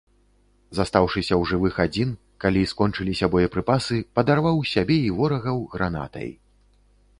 [0.77, 2.09] Застаўшыся ў жывых адзін,
[2.45, 6.29] калі скончыліся боепрыпасы, падарваў сябе і ворагаў гранатай.